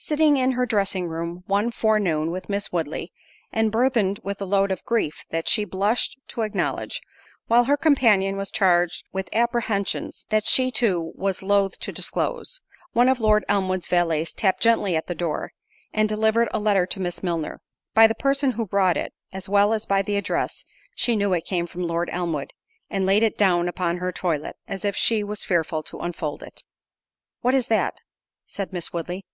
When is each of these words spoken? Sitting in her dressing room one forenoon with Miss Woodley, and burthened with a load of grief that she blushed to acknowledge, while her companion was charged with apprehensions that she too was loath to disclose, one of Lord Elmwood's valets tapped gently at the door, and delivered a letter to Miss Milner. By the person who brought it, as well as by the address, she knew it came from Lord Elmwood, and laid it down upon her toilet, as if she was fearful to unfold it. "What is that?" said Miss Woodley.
Sitting 0.00 0.36
in 0.36 0.50
her 0.58 0.66
dressing 0.66 1.06
room 1.06 1.44
one 1.46 1.70
forenoon 1.70 2.32
with 2.32 2.48
Miss 2.48 2.72
Woodley, 2.72 3.12
and 3.52 3.70
burthened 3.70 4.18
with 4.24 4.40
a 4.40 4.44
load 4.44 4.72
of 4.72 4.84
grief 4.84 5.24
that 5.30 5.46
she 5.46 5.64
blushed 5.64 6.18
to 6.26 6.42
acknowledge, 6.42 7.00
while 7.46 7.62
her 7.66 7.76
companion 7.76 8.36
was 8.36 8.50
charged 8.50 9.04
with 9.12 9.28
apprehensions 9.32 10.26
that 10.30 10.46
she 10.48 10.72
too 10.72 11.12
was 11.14 11.44
loath 11.44 11.78
to 11.78 11.92
disclose, 11.92 12.60
one 12.92 13.08
of 13.08 13.20
Lord 13.20 13.44
Elmwood's 13.48 13.86
valets 13.86 14.32
tapped 14.32 14.60
gently 14.60 14.96
at 14.96 15.06
the 15.06 15.14
door, 15.14 15.52
and 15.92 16.08
delivered 16.08 16.48
a 16.52 16.58
letter 16.58 16.84
to 16.86 16.98
Miss 17.00 17.22
Milner. 17.22 17.60
By 17.94 18.08
the 18.08 18.16
person 18.16 18.50
who 18.58 18.66
brought 18.66 18.96
it, 18.96 19.14
as 19.32 19.48
well 19.48 19.72
as 19.72 19.86
by 19.86 20.02
the 20.02 20.16
address, 20.16 20.64
she 20.96 21.14
knew 21.14 21.32
it 21.34 21.44
came 21.46 21.68
from 21.68 21.86
Lord 21.86 22.08
Elmwood, 22.10 22.52
and 22.90 23.06
laid 23.06 23.22
it 23.22 23.38
down 23.38 23.68
upon 23.68 23.98
her 23.98 24.10
toilet, 24.10 24.56
as 24.66 24.84
if 24.84 24.96
she 24.96 25.22
was 25.22 25.44
fearful 25.44 25.84
to 25.84 26.00
unfold 26.00 26.42
it. 26.42 26.64
"What 27.42 27.54
is 27.54 27.68
that?" 27.68 27.94
said 28.44 28.72
Miss 28.72 28.92
Woodley. 28.92 29.24